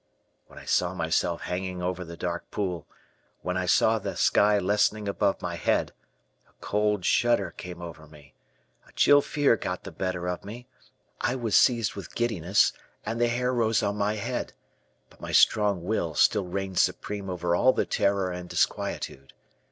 When 0.47 0.57
I 0.57 0.65
saw 0.65 0.95
myself 0.95 1.41
hanging 1.41 1.83
over 1.83 2.03
the 2.03 2.17
dark 2.17 2.49
pool, 2.49 2.87
when 3.41 3.55
I 3.55 3.67
saw 3.67 3.99
the 3.99 4.15
sky 4.15 4.57
lessening 4.57 5.07
above 5.07 5.43
my 5.43 5.53
head, 5.57 5.93
a 6.49 6.53
cold 6.59 7.05
shudder 7.05 7.53
came 7.55 7.83
over 7.83 8.07
me, 8.07 8.33
a 8.87 8.91
chill 8.93 9.21
fear 9.21 9.55
got 9.55 9.83
the 9.83 9.91
better 9.91 10.27
of 10.27 10.43
me, 10.43 10.65
I 11.21 11.35
was 11.35 11.55
seized 11.55 11.93
with 11.93 12.15
giddiness, 12.15 12.73
and 13.05 13.21
the 13.21 13.27
hair 13.27 13.53
rose 13.53 13.83
on 13.83 13.95
my 13.95 14.15
head; 14.15 14.53
but 15.11 15.21
my 15.21 15.31
strong 15.31 15.83
will 15.83 16.15
still 16.15 16.45
reigned 16.47 16.79
supreme 16.79 17.29
over 17.29 17.55
all 17.55 17.71
the 17.71 17.85
terror 17.85 18.31
and 18.31 18.49
disquietude. 18.49 19.33